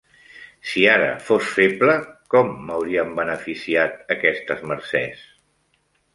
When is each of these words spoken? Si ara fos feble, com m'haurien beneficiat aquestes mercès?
Si 0.69 0.85
ara 0.93 1.09
fos 1.27 1.49
feble, 1.57 1.97
com 2.35 2.49
m'haurien 2.71 3.13
beneficiat 3.21 4.11
aquestes 4.17 4.67
mercès? 4.75 5.25